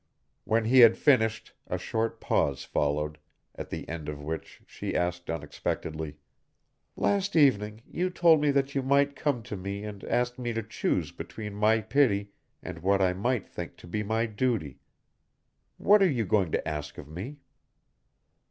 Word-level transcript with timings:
When 0.45 0.65
he 0.65 0.79
had 0.79 0.97
finished, 0.97 1.53
a 1.67 1.77
short 1.77 2.19
pause 2.19 2.63
followed, 2.63 3.19
at 3.53 3.69
the 3.69 3.87
end 3.87 4.09
of 4.09 4.19
which 4.19 4.63
she 4.65 4.95
asked 4.95 5.29
unexpectedly, 5.29 6.17
"Last 6.95 7.35
evening 7.35 7.83
you 7.85 8.09
told 8.09 8.41
me 8.41 8.49
that 8.49 8.73
you 8.73 8.81
might 8.81 9.15
come 9.15 9.43
to 9.43 9.55
me 9.55 9.83
and 9.83 10.03
ask 10.05 10.39
me 10.39 10.53
to 10.53 10.63
choose 10.63 11.11
between 11.11 11.53
my 11.53 11.81
pity 11.81 12.31
and 12.63 12.79
what 12.79 12.99
I 12.99 13.13
might 13.13 13.47
think 13.47 13.77
to 13.77 13.85
be 13.85 14.01
my 14.01 14.25
duty. 14.25 14.79
What 15.77 16.01
are 16.01 16.09
you 16.09 16.25
going 16.25 16.51
to 16.53 16.67
ask 16.67 16.97
of 16.97 17.07
me?" 17.07 17.37